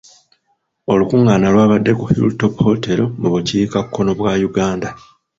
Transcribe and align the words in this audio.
Olukungaana 0.91 1.47
lw'abadde 1.53 1.91
ku 1.99 2.05
Hilltop 2.15 2.53
hotel 2.67 2.99
mu 3.19 3.27
bukiikakkono 3.33 4.11
bwa 4.19 4.33
Uganda. 4.49 4.89